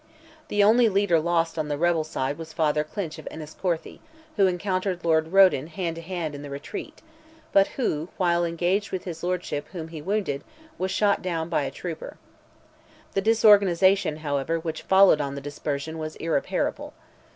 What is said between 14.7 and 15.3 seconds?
followed